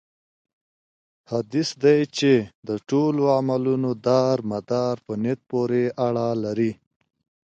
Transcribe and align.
حديث 1.31 1.69
دی 1.83 1.99
چې: 2.17 2.33
د 2.67 2.69
ټولو 2.89 3.23
عملونو 3.37 3.91
دار 4.07 4.37
مدار 4.51 4.95
په 5.05 5.13
نيت 5.23 5.39
پوري 5.49 5.85
اړه 6.07 6.27
لري 6.43 6.71